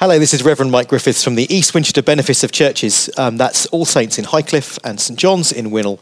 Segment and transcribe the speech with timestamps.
[0.00, 3.10] Hello, this is Reverend Mike Griffiths from the East Winchester Benefice of Churches.
[3.18, 5.98] Um, that's All Saints in Highcliffe and St John's in Winnall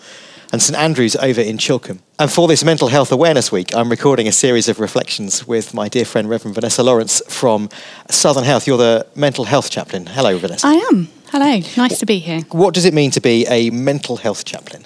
[0.53, 2.01] and St Andrews over in Chilcombe.
[2.19, 5.89] And for this Mental Health Awareness Week, I'm recording a series of reflections with my
[5.89, 7.71] dear friend Reverend Vanessa Lawrence from
[8.11, 8.67] Southern Health.
[8.67, 10.05] You're the mental health chaplain.
[10.05, 10.67] Hello, Vanessa.
[10.67, 11.09] I am.
[11.29, 12.43] Hello, nice to be here.
[12.51, 14.85] What does it mean to be a mental health chaplain?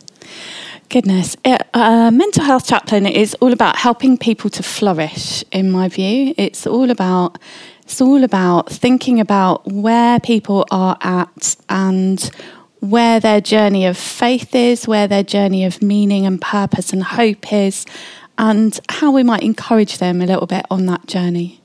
[0.91, 5.45] Goodness, it, uh, mental health chaplain is all about helping people to flourish.
[5.53, 7.39] In my view, it's all about
[7.85, 12.29] it's all about thinking about where people are at and
[12.81, 17.53] where their journey of faith is, where their journey of meaning and purpose and hope
[17.53, 17.87] is,
[18.37, 21.61] and how we might encourage them a little bit on that journey.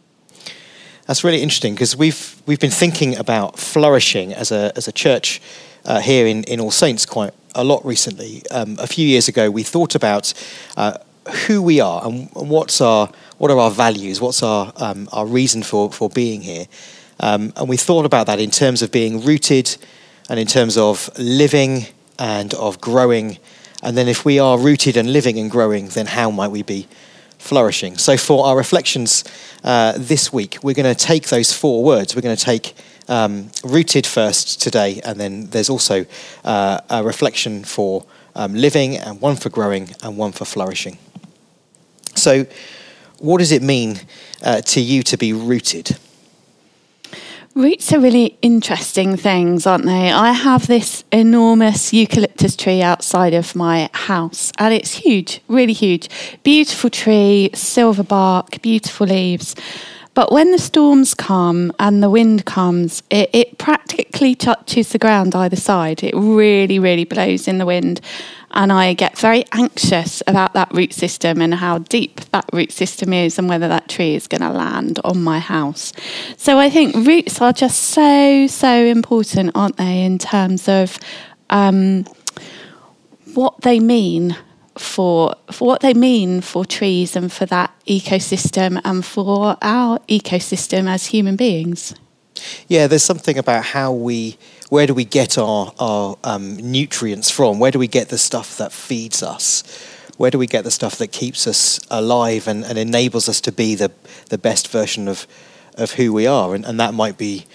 [1.08, 5.42] That's really interesting because we've we've been thinking about flourishing as a as a church
[5.84, 8.44] uh, here in in All Saints quite a lot recently.
[8.52, 10.34] Um, a few years ago, we thought about
[10.78, 10.98] uh,
[11.48, 15.64] who we are and, what's our what are our values, what's our um, our reason
[15.64, 16.68] for for being here,
[17.20, 19.78] um, and we thought about that in terms of being rooted,
[20.30, 21.88] and in terms of living
[22.20, 23.38] and of growing,
[23.82, 26.88] and then if we are rooted and living and growing, then how might we be
[27.38, 27.98] flourishing?
[27.98, 29.24] So for our reflections
[29.64, 32.16] uh, this week, we're going to take those four words.
[32.16, 32.74] We're going to take
[33.08, 36.06] um, rooted first today, and then there's also
[36.44, 40.98] uh, a reflection for um, living, and one for growing, and one for flourishing.
[42.16, 42.46] So,
[43.20, 44.00] what does it mean
[44.44, 45.98] uh, to you to be rooted?
[47.56, 50.12] Roots are really interesting things, aren't they?
[50.12, 56.10] I have this enormous eucalyptus tree outside of my house, and it's huge, really huge.
[56.44, 59.56] Beautiful tree, silver bark, beautiful leaves.
[60.16, 65.36] But when the storms come and the wind comes, it, it practically touches the ground
[65.36, 66.04] either side.
[66.04, 68.00] It really, really blows in the wind.
[68.52, 73.12] And I get very anxious about that root system and how deep that root system
[73.12, 75.92] is and whether that tree is going to land on my house.
[76.38, 80.98] So I think roots are just so, so important, aren't they, in terms of
[81.50, 82.06] um,
[83.34, 84.38] what they mean
[84.78, 90.88] for, for what they mean for trees and for that ecosystem and for our ecosystem
[90.88, 91.96] as human beings.
[92.68, 94.38] Yeah, there's something about how we,
[94.70, 97.60] where do we get our, our um, nutrients from?
[97.60, 99.64] Where do we get the stuff that feeds us?
[100.18, 103.52] Where do we get the stuff that keeps us alive and, and enables us to
[103.52, 103.92] be the,
[104.30, 105.28] the best version of,
[105.76, 106.56] of who we are?
[106.56, 107.46] And, and that might be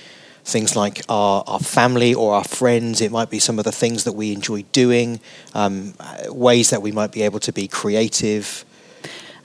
[0.44, 3.00] things like our, our family or our friends.
[3.00, 5.20] It might be some of the things that we enjoy doing,
[5.54, 5.94] um,
[6.28, 8.64] ways that we might be able to be creative.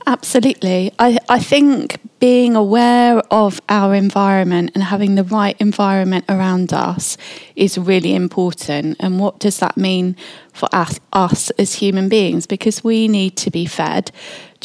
[0.07, 0.91] Absolutely.
[0.99, 7.17] I, I think being aware of our environment and having the right environment around us
[7.55, 8.97] is really important.
[8.99, 10.15] And what does that mean
[10.53, 12.45] for us, us as human beings?
[12.45, 14.11] Because we need to be fed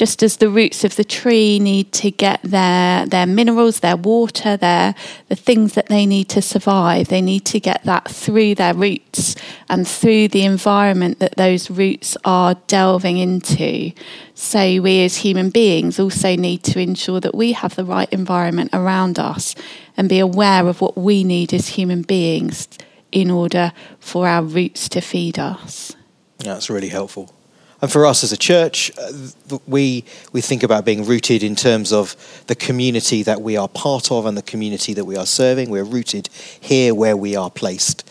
[0.00, 4.56] just as the roots of the tree need to get their their minerals, their water,
[4.56, 4.94] their
[5.28, 7.08] the things that they need to survive.
[7.08, 9.36] They need to get that through their roots
[9.68, 13.92] and through the environment that those roots are delving into.
[14.32, 18.70] So we as human beings also need to ensure that we have the right environment
[18.72, 19.54] around us
[19.98, 22.68] and be aware of what we need as human beings
[23.12, 25.94] in order for our roots to feed us.
[26.38, 27.34] That's really helpful.
[27.82, 31.92] And for us as a church, uh, we, we think about being rooted in terms
[31.92, 32.14] of
[32.46, 35.70] the community that we are part of and the community that we are serving.
[35.70, 36.28] We're rooted
[36.60, 38.08] here where we are placed.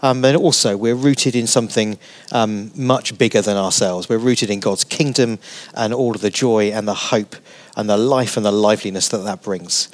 [0.00, 1.98] Um, and also, we're rooted in something
[2.30, 4.08] um, much bigger than ourselves.
[4.08, 5.40] We're rooted in God's kingdom
[5.74, 7.34] and all of the joy and the hope
[7.76, 9.88] and the life and the liveliness that that brings.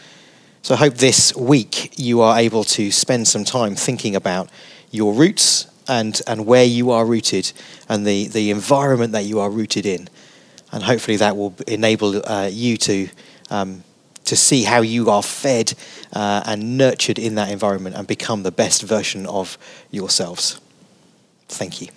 [0.60, 4.50] So I hope this week you are able to spend some time thinking about
[4.90, 7.52] your roots and, and where you are rooted
[7.88, 10.08] and the, the environment that you are rooted in.
[10.72, 13.08] And hopefully that will enable uh, you to,
[13.50, 13.84] um,
[14.24, 15.74] to see how you are fed
[16.12, 19.58] uh, and nurtured in that environment and become the best version of
[19.90, 20.60] yourselves.
[21.48, 21.88] Thank you.